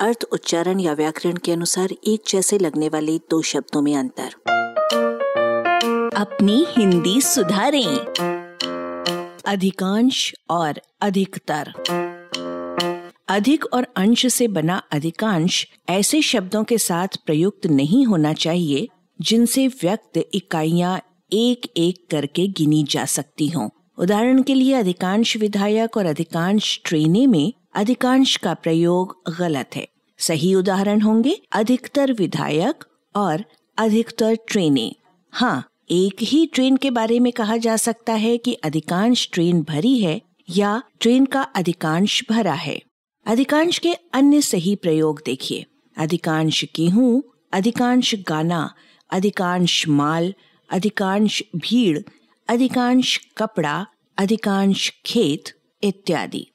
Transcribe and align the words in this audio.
अर्थ, 0.00 0.24
उच्चारण 0.32 0.80
या 0.80 0.92
व्याकरण 0.92 1.36
के 1.36 1.52
अनुसार 1.52 1.88
एक 2.06 2.22
जैसे 2.28 2.58
लगने 2.58 2.88
वाले 2.88 3.18
दो 3.18 3.42
शब्दों 3.42 3.82
में 3.82 3.96
अंतर। 3.96 4.34
अपनी 6.16 6.66
हिंदी 6.68 7.20
सुधारें। 7.20 7.96
अधिकांश 9.46 10.34
और 10.50 10.80
अधिकतर। 11.00 11.72
अधिक 13.28 13.64
और 13.72 13.86
अंश 13.96 14.26
से 14.26 14.48
बना 14.48 14.82
अधिकांश 14.92 15.66
ऐसे 15.88 16.22
शब्दों 16.22 16.64
के 16.64 16.78
साथ 16.78 17.08
प्रयुक्त 17.26 17.66
नहीं 17.66 18.06
होना 18.06 18.32
चाहिए, 18.32 18.88
जिनसे 19.20 19.68
व्यक्त 19.68 20.28
इकाइयाँ 20.34 21.02
एक 21.32 21.72
एक 21.76 22.06
करके 22.10 22.46
गिनी 22.46 22.84
जा 22.90 23.04
सकती 23.04 23.48
हों। 23.48 23.68
उदाहरण 23.98 24.42
के 24.42 24.54
लिए 24.54 24.74
अधिकांश 24.74 25.36
विधायक 25.36 25.96
और 25.96 26.06
अधिकांश 26.06 26.80
ट्रेने 26.84 27.26
में 27.26 27.52
अधिकांश 27.74 28.36
का 28.36 28.54
प्रयोग 28.54 29.22
गलत 29.38 29.70
है। 29.76 29.88
सही 30.18 30.54
उदाहरण 30.54 31.00
होंगे 31.00 31.42
अधिकतर 31.52 32.12
विधायक 32.12 32.84
और 33.16 33.44
अधिकतर 33.78 34.36
ट्रेनें। 34.48 34.94
हाँ 35.30 35.68
एक 35.90 36.16
ही 36.22 36.46
ट्रेन 36.46 36.76
के 36.76 36.90
बारे 36.90 37.20
में 37.20 37.32
कहा 37.32 37.56
जा 37.56 37.76
सकता 37.76 38.12
है 38.12 38.38
कि 38.38 38.54
अधिकांश 38.54 39.28
ट्रेन 39.32 39.62
भरी 39.62 39.98
है 39.98 40.20
या 40.50 40.82
ट्रेन 41.00 41.26
का 41.26 41.42
अधिकांश 41.42 42.24
भरा 42.30 42.52
है। 42.52 42.82
अधिकांश 43.26 43.78
के 43.78 43.92
अन्य 43.92 44.40
सही 44.40 44.74
प्रयोग 44.76 45.22
देखिए। 45.26 45.64
अधिकांश 45.96 46.64
गेहूँ, 46.76 47.22
अधिकांश 47.52 48.14
गाना, 48.28 48.74
अधिकांश 49.10 49.88
माल, 49.88 50.34
अधिकांश 50.70 51.42
भीड़, 51.56 51.98
अधिकांश 52.48 53.20
कपड़ा, 53.36 53.86
अधिकांश 54.18 54.92
खेत, 55.06 55.44
इत्यादि। 55.82 56.46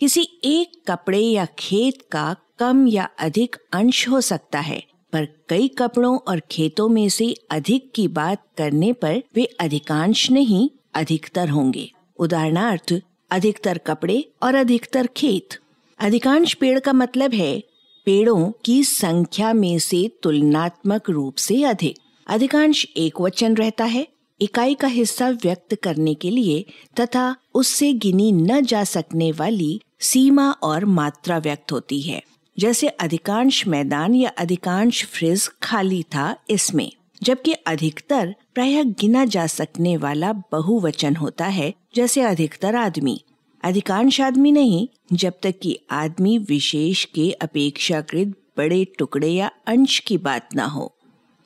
किसी 0.00 0.20
एक 0.44 0.72
कपड़े 0.88 1.18
या 1.18 1.44
खेत 1.58 2.02
का 2.12 2.36
कम 2.58 2.86
या 2.88 3.08
अधिक 3.18 3.56
अंश 3.72 4.08
हो 4.08 4.20
सकता 4.20 4.60
है, 4.60 4.82
पर 5.12 5.24
कई 5.48 5.68
कपड़ों 5.68 6.18
और 6.18 6.40
खेतों 6.40 6.88
में 6.88 7.08
से 7.08 7.34
अधिक 7.50 7.90
की 7.94 8.08
बात 8.08 8.42
करने 8.58 8.92
पर 8.92 9.22
वे 9.34 9.44
अधिकांश 9.44 10.30
नहीं, 10.30 10.68
अधिकतर 10.94 11.48
होंगे। 11.48 11.90
उदाहरणार्थ, 12.18 12.94
अधिकतर 13.30 13.78
कपड़े 13.78 14.32
और 14.42 14.54
अधिकतर 14.54 15.06
खेत। 15.06 15.58
अधिकांश 15.98 16.54
पेड़ 16.54 16.78
का 16.78 16.92
मतलब 16.92 17.34
है, 17.34 17.60
पेड़ों 18.06 18.50
की 18.64 18.82
संख्या 18.84 19.52
में 19.52 19.78
से 19.78 20.10
तुलनात्मक 20.22 21.10
रूप 21.10 21.36
से 21.36 21.62
अधिक। 21.62 21.98
अधिकांश 22.26 22.86
एक 22.96 23.20
वचन 23.20 23.54
रहता 23.54 23.84
है, 23.84 24.06
इकाई 24.40 24.74
का 24.74 24.88
हिस्सा 24.88 25.30
व्यक्त 25.30 25.74
करने 25.74 26.14
के 26.14 26.30
लिए 26.30 26.64
तथा 27.00 27.36
उससे 27.54 27.92
गिनी 27.92 28.32
न 28.32 28.60
जा 28.60 28.84
सकने 28.84 29.32
वाली 29.32 29.80
सीमा 30.00 30.50
और 30.50 30.84
मात्रा 30.84 31.38
व्यक्त 31.38 31.72
होती 31.72 32.00
है। 32.00 32.22
जैसे 32.58 32.88
अधिकांश 32.88 33.66
मैदान 33.66 34.14
या 34.14 34.30
अधिकांश 34.30 35.04
फ्रिज 35.04 35.48
खाली 35.62 36.02
था 36.02 36.36
इसमें, 36.50 36.92
जबकि 37.22 37.52
अधिकतर 37.52 38.34
प्राय 38.54 38.84
गिना 38.84 39.24
जा 39.24 39.46
सकने 39.46 39.96
वाला 39.96 40.32
बहुवचन 40.32 41.16
होता 41.16 41.46
है, 41.46 41.74
जैसे 41.94 42.20
अधिकतर 42.20 42.76
आदमी। 42.76 43.24
अधिकांश 43.64 44.20
आदमी 44.20 44.52
नहीं, 44.52 44.88
जब 45.12 45.32
तक 45.42 45.54
कि 45.62 45.78
आदमी 45.90 46.38
विशेष 46.38 47.04
के 47.04 47.30
अपेक्षाकृत 47.30 48.34
बड़े 48.56 48.86
टुकड़े 48.98 49.28
या 49.28 49.50
अंश 49.66 49.98
की 49.98 50.18
बात 50.18 50.48
ना 50.54 50.64
हो। 50.64 50.94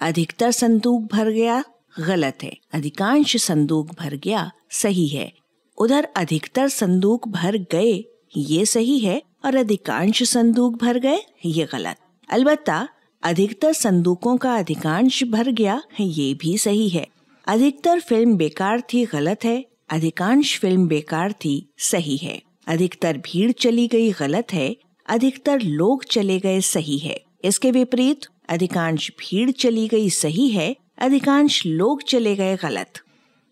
अधिकतर 0.00 0.50
संदूक 0.50 1.12
भर 1.12 1.30
गया, 1.30 1.64
गलत 2.00 2.38
है। 2.42 2.56
अधिकांश 2.72 3.36
संदूक 3.36 3.94
भर 3.94 4.14
गया, 4.14 4.50
सही 4.70 5.08
है। 5.08 5.32
उधर 5.78 6.08
अधिकतर 6.16 6.68
संदूक 6.68 7.28
भर 7.28 7.56
गए 7.56 8.04
ये 8.36 8.66
सही 8.66 8.98
है 8.98 9.22
और 9.44 9.56
अधिकांश 9.56 10.22
संदूक 10.22 10.74
भर 10.82 10.98
गए, 10.98 11.18
ये 11.44 11.68
गलत। 11.72 11.96
अलबत्ता, 12.30 12.88
अधिकतर 13.22 13.72
संदूकों 13.72 14.36
का 14.36 14.56
अधिकांश 14.56 15.24
भर 15.24 15.50
गया, 15.50 15.82
ये 16.00 16.34
भी 16.34 16.58
सही 16.58 16.88
है। 16.88 17.08
अधिकतर 17.48 18.00
फ़िल्म 18.00 18.36
बेकार 18.36 18.80
थी, 18.80 19.04
गलत 19.04 19.44
है। 19.44 19.64
अधिकांश 19.90 20.58
फ़िल्म 20.58 20.88
बेकार 20.88 21.32
थी, 21.32 21.68
सही 21.78 22.16
है। 22.16 22.42
अधिकतर 22.66 23.16
भीड़ 23.16 23.52
चली 23.52 23.88
गई, 23.88 24.12
गलत 24.12 24.52
है। 24.52 24.76
अधिकतर 25.08 25.60
लोग 25.60 26.04
चले 26.04 26.38
गए, 26.38 26.60
सही 26.60 26.98
है। 26.98 27.20
इसके 27.44 27.70
विपरीत, 27.70 28.20
अधिकांश 28.48 29.10
भीड़ 29.10 29.50
चली 29.50 29.88
गई, 29.88 30.10
सही 30.10 30.48
है। 30.48 30.76
अधिकांश 30.98 31.66
लोग 31.66 32.02
चले 32.02 32.36
गए, 32.36 32.56
गलत। 32.56 32.92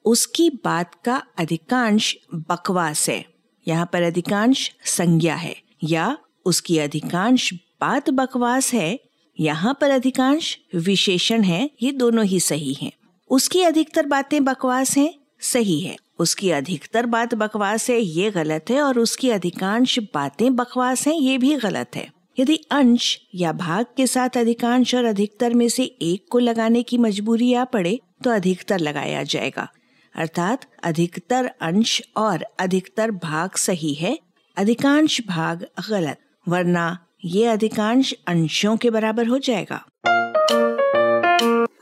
उसकी 0.05 0.51
बात 0.51 0.95
का 1.05 1.23
अधिकांश 1.39 2.17
बकवास 2.35 3.09
है। 3.09 3.36
यहाँ 3.67 3.89
पर 3.93 4.03
अधिकांश 4.03 4.71
संज्ञा 4.85 5.35
है 5.35 5.57
या 5.85 6.17
उसकी 6.47 6.79
अधिकांश 6.79 7.53
बात 7.81 8.11
बकवास 8.11 8.73
है, 8.75 8.99
यहाँ 9.39 9.77
पर 9.81 9.91
अधिकांश 9.91 10.57
विशेषण 10.75 11.43
है, 11.43 11.71
ये 11.83 11.93
दोनों 11.93 12.25
ही 12.25 12.41
सही 12.41 12.73
हैं। 12.75 12.93
उसकी 13.31 13.63
अधिकतर 13.63 14.07
बातें 14.07 14.45
बकवास 14.45 14.97
हैं, 14.97 15.15
सही 15.41 15.81
है। 15.81 15.97
उसकी 16.19 16.51
अधिकतर 16.51 17.07
बात 17.07 17.35
बकवास 17.35 17.89
है, 17.91 18.01
ये 18.01 18.31
गलत 18.31 18.71
है, 18.71 18.81
और 18.83 18.99
उसकी 18.99 19.31
अधिकांश 19.31 19.99
बातें 20.15 20.57
बकवास 20.57 21.07
हैं, 21.07 21.15
ये 21.15 21.39
भी 21.39 21.55
गलत 21.57 21.97
है। 21.97 22.09
यदि 22.39 22.57
अंश 22.71 23.19
या 23.35 23.53
भाग 23.53 23.87
के 23.97 24.07
साथ 24.07 24.37
अधिकांश 24.37 24.95
और 24.95 25.05
अधिकतर 25.05 25.55
में 25.55 25.69
से 25.69 25.85
एक 25.85 26.27
को 26.31 26.39
लगाने 26.39 26.83
की 26.83 26.99
मजबूरी 26.99 27.53
आ 27.55 27.65
पड़े 27.65 27.99
तो 28.25 28.31
अधिकतर 28.31 28.79
लगाया 28.79 29.23
जाएगा। 29.23 29.69
अर्थात 30.17 30.61
अधिकतर 30.85 31.51
अंश 31.61 32.03
और 32.17 32.47
अधिकतर 32.61 33.11
भाग 33.11 33.51
सही 33.51 33.95
है, 33.95 34.19
अधिकांश 34.57 35.21
भाग 35.27 35.67
गलत, 35.91 36.19
वरना 36.49 37.07
ये 37.25 37.47
अधिकांश 37.47 38.15
अंशों 38.27 38.77
के 38.77 38.91
बराबर 38.91 39.27
हो 39.27 39.39
जाएगा। 39.39 39.87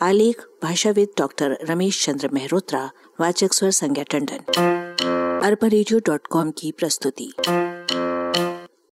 आलेख, 0.03 0.43
भाषाविद 0.63 1.09
डॉक्टर 1.19 1.59
रमेश 1.63 2.07
चंद्र 2.07 2.29
मेहरोत्रा, 2.29 2.91
वाचक 3.21 3.53
स्वर 3.53 3.71
संज्ञा 3.71 4.05
टंडन। 4.05 4.39
अरबा 5.45 6.51
की 6.51 6.73
प्रस्तुति। 6.73 7.33